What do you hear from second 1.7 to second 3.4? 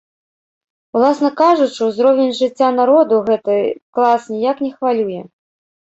узровень жыцця народу